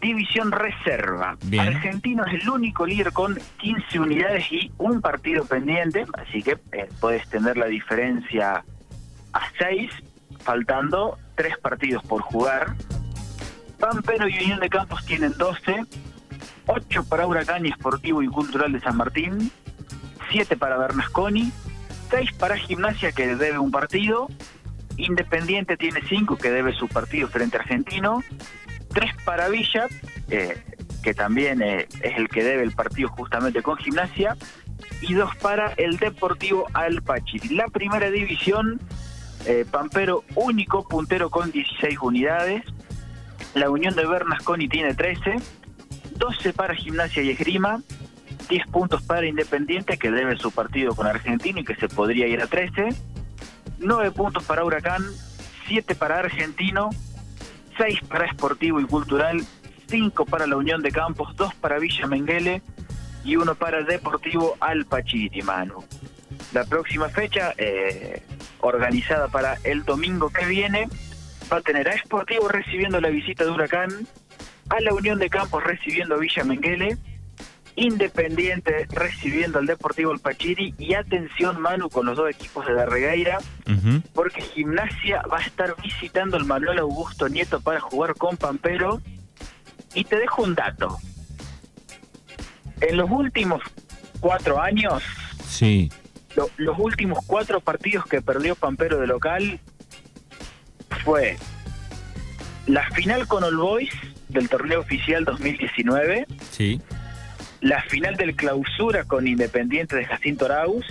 División 0.00 0.52
Reserva. 0.52 1.36
Argentino 1.58 2.24
es 2.26 2.42
el 2.42 2.48
único 2.48 2.86
líder 2.86 3.12
con 3.12 3.38
15 3.58 3.98
unidades 4.00 4.50
y 4.52 4.70
un 4.78 5.00
partido 5.00 5.44
pendiente, 5.44 6.06
así 6.14 6.42
que 6.42 6.58
eh, 6.72 6.88
puedes 7.00 7.28
tener 7.28 7.56
la 7.56 7.66
diferencia 7.66 8.64
a 9.32 9.40
6, 9.58 9.90
faltando 10.40 11.18
3 11.34 11.58
partidos 11.58 12.02
por 12.04 12.22
jugar. 12.22 12.74
Pampero 13.78 14.28
y 14.28 14.36
Unión 14.38 14.60
de 14.60 14.68
Campos 14.68 15.04
tienen 15.04 15.32
12, 15.36 15.84
8 16.66 17.04
para 17.08 17.26
Huracán 17.26 17.66
y 17.66 17.70
Esportivo 17.70 18.22
y 18.22 18.28
Cultural 18.28 18.72
de 18.72 18.80
San 18.80 18.96
Martín, 18.96 19.50
7 20.30 20.56
para 20.56 20.78
Bernasconi, 20.78 21.52
6 22.10 22.32
para 22.34 22.56
Gimnasia 22.56 23.12
que 23.12 23.36
debe 23.36 23.58
un 23.58 23.70
partido, 23.70 24.28
Independiente 24.96 25.76
tiene 25.76 26.00
5 26.08 26.36
que 26.38 26.50
debe 26.50 26.72
su 26.72 26.88
partido 26.88 27.28
frente 27.28 27.58
a 27.58 27.60
Argentino, 27.60 28.22
tres 28.88 29.10
para 29.24 29.48
Villa, 29.48 29.86
eh, 30.30 30.62
que 31.02 31.14
también 31.14 31.62
eh, 31.62 31.86
es 32.02 32.16
el 32.16 32.28
que 32.28 32.42
debe 32.42 32.62
el 32.62 32.72
partido 32.72 33.08
justamente 33.08 33.62
con 33.62 33.76
Gimnasia, 33.76 34.36
y 35.00 35.14
dos 35.14 35.34
para 35.36 35.72
el 35.76 35.98
Deportivo 35.98 36.66
Alpachiri. 36.72 37.54
La 37.54 37.68
primera 37.68 38.10
división, 38.10 38.80
eh, 39.46 39.64
Pampero 39.70 40.24
único 40.34 40.86
puntero 40.88 41.30
con 41.30 41.50
16 41.50 41.98
unidades, 42.00 42.62
la 43.54 43.70
Unión 43.70 43.94
de 43.94 44.06
Bernasconi 44.06 44.68
tiene 44.68 44.94
13, 44.94 45.36
12 46.16 46.52
para 46.52 46.74
Gimnasia 46.74 47.22
y 47.22 47.30
Esgrima, 47.30 47.82
10 48.48 48.66
puntos 48.68 49.02
para 49.02 49.26
Independiente, 49.26 49.98
que 49.98 50.10
debe 50.10 50.36
su 50.36 50.50
partido 50.50 50.94
con 50.94 51.06
Argentino 51.06 51.60
y 51.60 51.64
que 51.64 51.74
se 51.76 51.88
podría 51.88 52.26
ir 52.26 52.40
a 52.40 52.46
13, 52.46 52.88
9 53.78 54.10
puntos 54.12 54.44
para 54.44 54.64
Huracán, 54.64 55.04
7 55.68 55.94
para 55.94 56.18
Argentino, 56.18 56.90
6 57.78 58.00
para 58.08 58.26
Esportivo 58.26 58.80
y 58.80 58.84
Cultural, 58.84 59.44
5 59.88 60.26
para 60.26 60.46
la 60.46 60.56
Unión 60.56 60.82
de 60.82 60.90
Campos, 60.90 61.34
2 61.36 61.54
para 61.54 61.78
Villa 61.78 62.06
Menguele 62.06 62.62
y 63.24 63.36
1 63.36 63.54
para 63.56 63.82
Deportivo 63.82 64.56
Alpachiri, 64.60 65.42
Manu. 65.42 65.84
La 66.52 66.64
próxima 66.64 67.08
fecha, 67.08 67.52
eh, 67.56 68.22
organizada 68.60 69.28
para 69.28 69.58
el 69.64 69.84
domingo 69.84 70.30
que 70.30 70.46
viene. 70.46 70.88
Va 71.52 71.58
a 71.58 71.60
tener 71.60 71.88
a 71.88 71.96
Sportivo 71.98 72.48
recibiendo 72.48 73.00
la 73.00 73.08
visita 73.08 73.44
de 73.44 73.50
Huracán, 73.50 73.90
a 74.68 74.80
la 74.80 74.92
Unión 74.92 75.18
de 75.18 75.30
Campos 75.30 75.62
recibiendo 75.62 76.16
a 76.16 76.18
Villa 76.18 76.44
Menguele, 76.44 76.98
Independiente 77.76 78.86
recibiendo 78.90 79.58
al 79.58 79.66
Deportivo 79.66 80.10
El 80.12 80.18
Pachiri 80.18 80.74
y 80.78 80.94
atención 80.94 81.60
Manu 81.60 81.88
con 81.90 82.06
los 82.06 82.16
dos 82.16 82.30
equipos 82.30 82.66
de 82.66 82.72
la 82.72 82.86
Regueira, 82.86 83.38
porque 84.14 84.40
Gimnasia 84.40 85.22
va 85.30 85.38
a 85.38 85.42
estar 85.42 85.74
visitando 85.82 86.36
el 86.38 86.44
Manuel 86.46 86.78
Augusto 86.78 87.28
Nieto 87.28 87.60
para 87.60 87.80
jugar 87.80 88.14
con 88.14 88.36
Pampero. 88.38 89.00
Y 89.94 90.04
te 90.04 90.16
dejo 90.18 90.42
un 90.42 90.54
dato. 90.54 90.96
En 92.80 92.96
los 92.96 93.10
últimos 93.10 93.62
cuatro 94.20 94.60
años, 94.60 95.02
Sí. 95.46 95.90
lo- 96.34 96.50
los 96.56 96.78
últimos 96.78 97.18
cuatro 97.26 97.60
partidos 97.60 98.04
que 98.06 98.20
perdió 98.22 98.54
Pampero 98.54 98.98
de 98.98 99.06
local 99.06 99.60
fue 101.04 101.36
la 102.66 102.88
final 102.90 103.26
con 103.28 103.44
All 103.44 103.56
Boys 103.56 103.90
del 104.28 104.48
torneo 104.48 104.80
oficial 104.80 105.24
2019, 105.24 106.26
Sí. 106.50 106.80
La 107.60 107.82
final 107.82 108.16
del 108.16 108.34
clausura 108.34 109.04
con 109.04 109.26
Independiente 109.26 109.96
de 109.96 110.04
Jacinto 110.04 110.46
Arauz, 110.46 110.84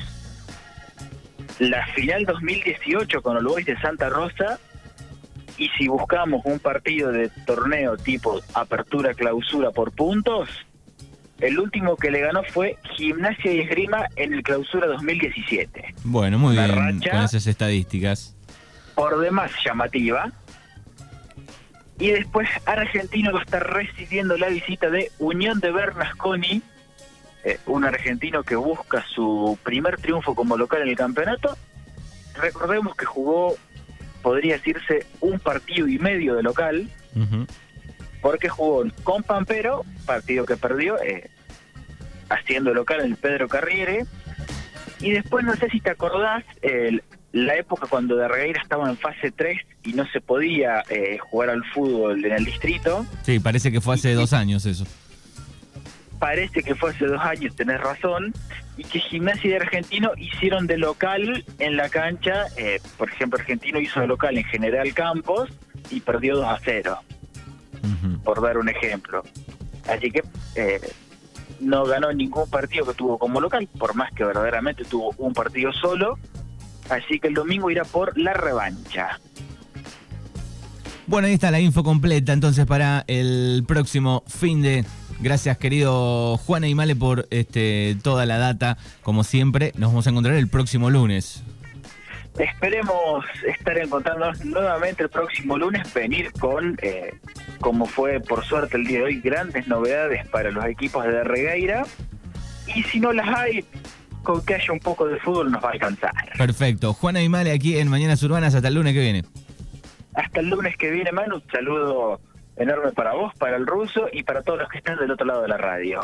la 1.59 1.85
final 1.87 2.25
2018 2.25 3.21
con 3.21 3.37
All 3.37 3.45
Boys 3.45 3.65
de 3.65 3.79
Santa 3.79 4.09
Rosa, 4.09 4.59
y 5.57 5.69
si 5.77 5.87
buscamos 5.87 6.41
un 6.45 6.59
partido 6.59 7.11
de 7.11 7.29
torneo 7.45 7.95
tipo 7.97 8.41
apertura 8.53 9.13
clausura 9.13 9.71
por 9.71 9.91
puntos, 9.91 10.49
el 11.39 11.59
último 11.59 11.95
que 11.95 12.11
le 12.11 12.21
ganó 12.21 12.43
fue 12.43 12.77
Gimnasia 12.95 13.53
y 13.53 13.59
Esgrima 13.59 14.07
en 14.15 14.33
el 14.33 14.43
clausura 14.43 14.87
2017. 14.87 15.95
Bueno, 16.03 16.39
muy 16.39 16.55
bien 16.55 16.75
racha. 16.75 17.11
con 17.11 17.21
esas 17.23 17.47
estadísticas. 17.47 18.35
por 18.95 19.19
demás 19.19 19.51
llamativa. 19.63 20.31
Y 21.97 22.11
después 22.11 22.49
Argentino 22.65 23.31
va 23.31 23.39
a 23.39 23.43
estar 23.43 23.65
recibiendo 23.73 24.37
la 24.37 24.47
visita 24.47 24.89
de 24.89 25.11
Unión 25.19 25.59
de 25.61 25.71
Bernasconi, 25.71 26.61
eh, 27.45 27.57
un 27.67 27.85
argentino 27.85 28.43
que 28.43 28.55
busca 28.55 29.05
su 29.13 29.57
primer 29.63 29.97
triunfo 29.97 30.35
como 30.35 30.57
local 30.57 30.81
en 30.81 30.89
el 30.89 30.95
campeonato. 30.97 31.55
Recordemos 32.35 32.95
que 32.95 33.05
jugó, 33.05 33.55
podría 34.21 34.55
decirse, 34.55 35.05
un 35.21 35.39
partido 35.39 35.87
y 35.87 35.97
medio 35.99 36.35
de 36.35 36.43
local, 36.43 36.89
porque 38.21 38.49
jugó 38.49 38.83
con 39.03 39.23
Pampero, 39.23 39.85
partido 40.05 40.45
que 40.45 40.57
perdió, 40.57 41.01
eh, 41.01 41.29
haciendo 42.29 42.73
local 42.73 43.01
en 43.01 43.11
el 43.11 43.15
Pedro 43.17 43.47
Carriere. 43.47 44.05
Y 44.99 45.11
después, 45.11 45.45
no 45.45 45.55
sé 45.55 45.69
si 45.69 45.79
te 45.79 45.91
acordás, 45.91 46.43
el- 46.61 47.03
la 47.35 47.57
época 47.57 47.85
cuando 47.89 48.15
de 48.15 48.27
Regueira 48.29 48.61
estaba 48.61 48.89
en 48.89 48.97
fase 48.97 49.29
3 49.29 49.59
y 49.83 49.91
no 49.93 50.05
se 50.07 50.21
podía 50.21 50.83
eh, 50.89 51.17
jugar 51.17 51.49
al 51.49 51.65
fútbol 51.65 52.23
en 52.23 52.31
el 52.31 52.45
distrito. 52.45 53.05
Sí, 53.23 53.39
parece 53.39 53.73
que 53.73 53.81
fue 53.81 53.95
hace 53.95 54.13
dos 54.13 54.31
años 54.31 54.65
eso. 54.65 54.85
Parece 56.17 56.63
que 56.63 56.75
fue 56.75 56.91
hace 56.91 57.05
dos 57.05 57.21
años, 57.21 57.53
tenés 57.55 57.81
razón. 57.81 58.33
Y 58.77 58.83
que 58.85 58.99
Gimnasia 58.99 59.49
y 59.51 59.53
Argentino 59.53 60.11
hicieron 60.17 60.65
de 60.65 60.77
local 60.77 61.43
en 61.59 61.75
la 61.75 61.89
cancha. 61.89 62.45
eh, 62.57 62.79
por 62.97 63.09
ejemplo, 63.09 63.37
Argentino 63.37 63.79
hizo 63.81 63.99
de 63.99 64.07
local 64.07 64.37
en 64.37 64.45
General 64.45 64.93
Campos 64.93 65.49
y 65.89 65.99
perdió 65.99 66.37
2 66.37 66.45
a 66.45 66.59
0. 66.63 66.99
Ujú. 67.83 68.17
por 68.23 68.41
dar 68.41 68.57
un 68.57 68.69
ejemplo. 68.69 69.23
Así 69.87 70.09
que 70.09 70.23
eh, 70.55 70.79
no 71.59 71.85
ganó 71.85 72.11
ningún 72.13 72.49
partido 72.49 72.85
que 72.85 72.93
tuvo 72.93 73.19
como 73.19 73.39
local, 73.39 73.67
por 73.77 73.93
más 73.93 74.11
que 74.13 74.23
verdaderamente 74.23 74.83
tuvo 74.85 75.13
un 75.17 75.33
partido 75.33 75.71
solo. 75.73 76.17
Así 76.89 77.19
que 77.19 77.29
el 77.29 77.33
domingo 77.33 77.69
irá 77.69 77.83
por 77.83 78.17
la 78.17 78.33
revancha. 78.33 79.19
Bueno, 81.07 81.27
ahí 81.27 81.33
está 81.33 81.51
la 81.51 81.59
info 81.59 81.83
completa 81.83 82.33
entonces 82.33 82.65
para 82.65 83.03
el 83.07 83.63
próximo 83.67 84.23
fin 84.27 84.61
de. 84.61 84.85
Gracias, 85.19 85.57
querido 85.57 86.37
Juan 86.37 86.63
Aymale, 86.63 86.95
por 86.95 87.27
este, 87.29 87.95
toda 88.03 88.25
la 88.25 88.37
data. 88.37 88.77
Como 89.01 89.23
siempre, 89.23 89.71
nos 89.77 89.91
vamos 89.91 90.07
a 90.07 90.09
encontrar 90.09 90.35
el 90.35 90.47
próximo 90.47 90.89
lunes. 90.89 91.43
Esperemos 92.37 93.23
estar 93.47 93.77
encontrándonos 93.77 94.43
nuevamente 94.43 95.03
el 95.03 95.09
próximo 95.09 95.57
lunes, 95.57 95.93
venir 95.93 96.33
con, 96.33 96.77
eh, 96.81 97.13
como 97.61 97.85
fue 97.85 98.19
por 98.19 98.43
suerte 98.43 98.75
el 98.75 98.85
día 98.85 98.99
de 98.99 99.03
hoy, 99.05 99.21
grandes 99.21 99.67
novedades 99.67 100.27
para 100.27 100.51
los 100.51 100.65
equipos 100.65 101.05
de 101.05 101.23
Regueira. 101.23 101.85
Y 102.75 102.83
si 102.83 102.99
no 102.99 103.13
las 103.13 103.27
hay, 103.27 103.63
con 104.25 104.43
que 104.43 104.55
haya 104.55 104.73
un 104.73 104.79
poco 104.79 105.07
de 105.07 105.17
fútbol 105.19 105.49
nos 105.49 105.63
va 105.63 105.69
a 105.69 105.71
alcanzar. 105.71 106.11
Perfecto. 106.37 106.93
Juan 106.93 107.15
Aymale 107.15 107.53
aquí 107.53 107.77
en 107.77 107.87
Mañanas 107.87 108.21
Urbanas. 108.23 108.53
Hasta 108.53 108.67
el 108.67 108.73
lunes 108.73 108.93
que 108.93 108.99
viene. 108.99 109.23
Hasta 110.13 110.41
el 110.41 110.49
lunes 110.49 110.75
que 110.75 110.91
viene, 110.91 111.13
Manu. 111.13 111.41
Saludo 111.49 112.19
enorme 112.57 112.91
para 112.91 113.13
vos, 113.13 113.33
para 113.35 113.55
el 113.55 113.65
ruso 113.65 114.07
y 114.11 114.23
para 114.23 114.41
todos 114.41 114.59
los 114.59 114.69
que 114.69 114.79
están 114.79 114.97
del 114.97 115.11
otro 115.11 115.25
lado 115.25 115.41
de 115.41 115.47
la 115.47 115.57
radio. 115.57 116.01